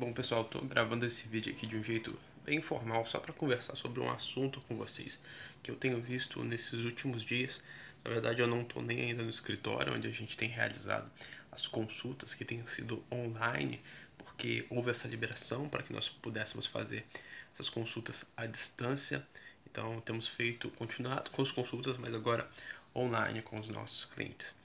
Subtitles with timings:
[0.00, 3.76] Bom, pessoal, estou gravando esse vídeo aqui de um jeito bem informal, só para conversar
[3.76, 5.20] sobre um assunto com vocês
[5.62, 7.62] que eu tenho visto nesses últimos dias.
[8.02, 11.10] Na verdade, eu não estou nem ainda no escritório, onde a gente tem realizado
[11.52, 13.78] as consultas que têm sido online,
[14.16, 17.04] porque houve essa liberação para que nós pudéssemos fazer
[17.52, 19.22] essas consultas à distância.
[19.70, 22.48] Então, temos feito, continuado com as consultas, mas agora
[22.96, 24.56] online com os nossos clientes.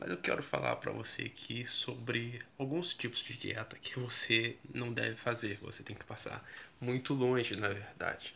[0.00, 4.92] Mas eu quero falar para você aqui sobre alguns tipos de dieta que você não
[4.92, 6.44] deve fazer, você tem que passar
[6.80, 8.32] muito longe, na verdade.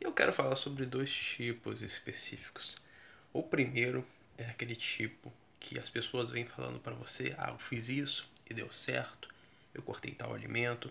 [0.00, 2.76] E eu quero falar sobre dois tipos específicos.
[3.30, 4.06] O primeiro
[4.38, 5.30] é aquele tipo
[5.60, 9.28] que as pessoas vêm falando para você: "Ah, eu fiz isso e deu certo.
[9.74, 10.90] Eu cortei tal alimento,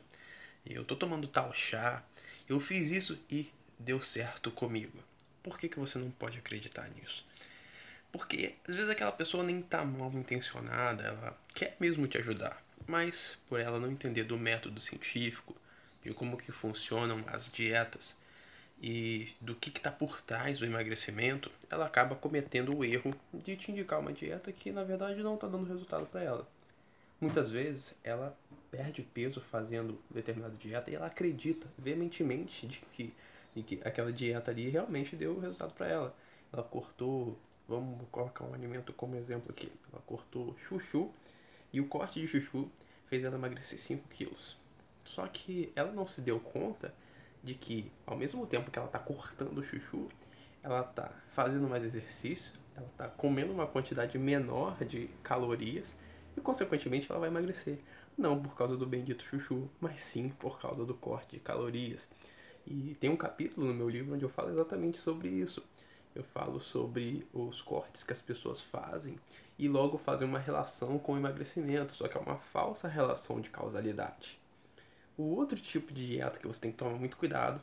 [0.65, 2.03] eu tô tomando tal chá,
[2.47, 3.49] eu fiz isso e
[3.79, 5.03] deu certo comigo".
[5.41, 7.25] Por que que você não pode acreditar nisso?
[8.11, 13.37] Porque às vezes aquela pessoa nem tá mal intencionada, ela quer mesmo te ajudar, mas
[13.47, 15.55] por ela não entender do método científico,
[16.03, 18.17] de como que funcionam as dietas
[18.81, 23.71] e do que está por trás do emagrecimento, ela acaba cometendo o erro de te
[23.71, 26.47] indicar uma dieta que na verdade não está dando resultado para ela.
[27.19, 28.35] Muitas vezes ela
[28.71, 33.13] perde peso fazendo determinada dieta e ela acredita veementemente de que,
[33.55, 36.15] de que aquela dieta ali realmente deu resultado para ela.
[36.51, 37.37] Ela cortou
[37.71, 39.71] Vamos colocar um alimento como exemplo aqui.
[39.93, 41.09] Ela cortou chuchu
[41.71, 42.69] e o corte de chuchu
[43.05, 44.57] fez ela emagrecer 5 quilos.
[45.05, 46.93] Só que ela não se deu conta
[47.41, 50.09] de que ao mesmo tempo que ela está cortando o chuchu,
[50.61, 55.95] ela está fazendo mais exercício, ela está comendo uma quantidade menor de calorias
[56.35, 57.79] e consequentemente ela vai emagrecer.
[58.17, 62.09] Não por causa do bendito chuchu, mas sim por causa do corte de calorias.
[62.67, 65.63] E tem um capítulo no meu livro onde eu falo exatamente sobre isso
[66.15, 69.17] eu falo sobre os cortes que as pessoas fazem
[69.57, 73.49] e logo fazem uma relação com o emagrecimento, só que é uma falsa relação de
[73.49, 74.39] causalidade.
[75.17, 77.61] O outro tipo de dieta que você tem que tomar muito cuidado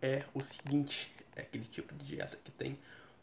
[0.00, 2.78] é o seguinte: é aquele tipo de dieta que tem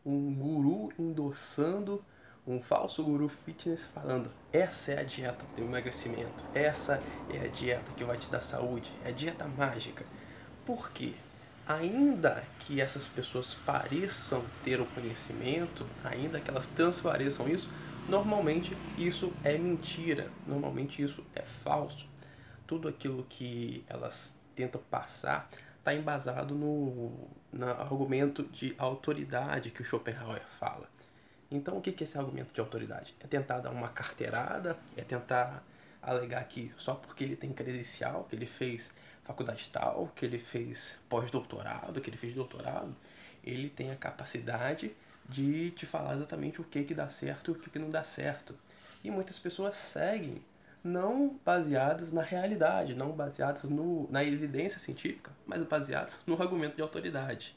[0.05, 2.03] um guru endossando
[2.45, 7.91] um falso guru fitness falando: essa é a dieta do emagrecimento, essa é a dieta
[7.95, 10.05] que vai te dar saúde, é a dieta mágica.
[10.65, 11.13] Por quê?
[11.73, 17.69] Ainda que essas pessoas pareçam ter o conhecimento, ainda que elas transpareçam isso,
[18.07, 22.07] normalmente isso é mentira, normalmente isso é falso.
[22.67, 27.11] Tudo aquilo que elas tentam passar está embasado no,
[27.51, 30.87] no argumento de autoridade que o Schopenhauer fala.
[31.49, 33.13] Então, o que é esse argumento de autoridade?
[33.19, 35.63] É tentar dar uma carteirada, é tentar
[36.01, 38.93] alegar que só porque ele tem credencial, que ele fez
[39.23, 42.95] faculdade tal, que ele fez pós-doutorado, que ele fez doutorado,
[43.43, 44.91] ele tem a capacidade
[45.27, 48.03] de te falar exatamente o que que dá certo e o que que não dá
[48.03, 48.55] certo.
[49.03, 50.41] E muitas pessoas seguem
[50.83, 56.81] não baseadas na realidade, não baseadas no, na evidência científica, mas baseadas no argumento de
[56.81, 57.55] autoridade.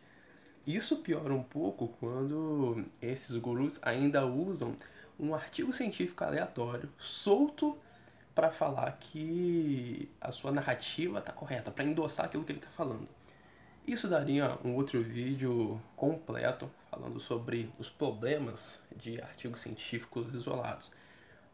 [0.67, 4.77] Isso piora um pouco quando esses gurus ainda usam
[5.19, 7.79] um artigo científico aleatório, solto
[8.35, 13.09] para falar que a sua narrativa está correta, para endossar aquilo que ele está falando.
[13.87, 20.91] Isso daria um outro vídeo completo falando sobre os problemas de artigos científicos isolados.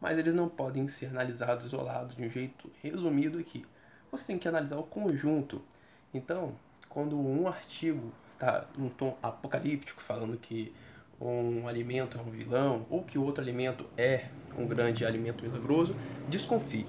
[0.00, 3.66] Mas eles não podem ser analisados isolados de um jeito resumido aqui.
[4.10, 5.60] Você tem que analisar o conjunto.
[6.14, 6.54] Então,
[6.88, 10.72] quando um artigo está num tom apocalíptico, falando que
[11.20, 15.94] um alimento é um vilão ou que outro alimento é um grande alimento milagroso,
[16.28, 16.86] desconfie.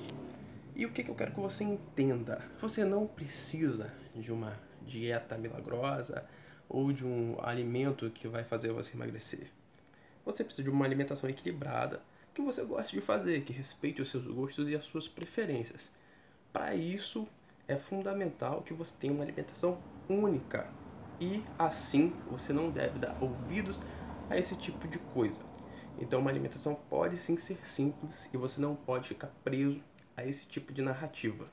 [0.75, 2.41] E o que, eu quero que você entenda?
[2.59, 6.23] Você não precisa de uma dieta milagrosa
[6.69, 9.47] ou de um alimento que vai fazer você emagrecer.
[10.25, 12.01] Você precisa de uma alimentação equilibrada
[12.33, 15.91] que você goste de fazer, que respeite os seus gostos e as suas preferências.
[16.53, 17.27] Para isso,
[17.67, 19.77] é fundamental que você tenha uma alimentação
[20.07, 20.67] única.
[21.19, 23.79] E assim, você não deve dar ouvidos
[24.31, 25.45] a esse tipo de coisa.
[25.97, 29.83] Então, uma alimentação pode sim ser simples e você não pode ficar preso
[30.15, 31.51] a esse tipo de narrativa.